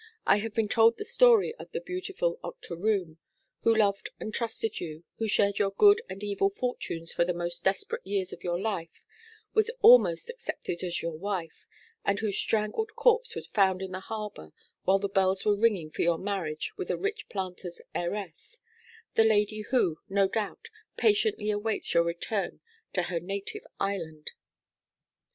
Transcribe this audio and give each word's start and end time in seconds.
I 0.25 0.37
have 0.37 0.55
been 0.55 0.67
told 0.67 0.97
the 0.97 1.05
story 1.05 1.53
of 1.59 1.71
the 1.73 1.79
beautiful 1.79 2.39
Octoroon, 2.43 3.17
who 3.61 3.75
loved 3.75 4.09
and 4.19 4.33
trusted 4.33 4.79
you, 4.79 5.03
who 5.19 5.27
shared 5.27 5.59
your 5.59 5.69
good 5.69 6.01
and 6.09 6.23
evil 6.23 6.49
fortunes 6.49 7.13
for 7.13 7.23
the 7.23 7.35
most 7.35 7.63
desperate 7.63 8.01
years 8.03 8.33
of 8.33 8.43
your 8.43 8.59
life, 8.59 9.05
was 9.53 9.69
almost 9.81 10.27
accepted 10.27 10.81
as 10.83 11.03
your 11.03 11.15
wife, 11.15 11.67
and 12.03 12.17
whose 12.19 12.35
strangled 12.35 12.95
corpse 12.95 13.35
was 13.35 13.45
found 13.45 13.83
in 13.83 13.91
the 13.91 13.99
harbour 13.99 14.53
while 14.85 14.97
the 14.97 15.07
bells 15.07 15.45
were 15.45 15.55
ringing 15.55 15.91
for 15.91 16.01
your 16.01 16.17
marriage 16.17 16.71
with 16.77 16.89
a 16.89 16.97
rich 16.97 17.29
planter's 17.29 17.79
heiress 17.93 18.59
the 19.13 19.23
lady 19.23 19.61
who, 19.69 19.99
no 20.09 20.27
doubt, 20.27 20.67
now 20.73 20.79
patiently 20.97 21.51
awaits 21.51 21.93
your 21.93 22.03
return 22.03 22.59
to 22.91 23.03
her 23.03 23.19
native 23.19 23.61
island.' 23.79 24.31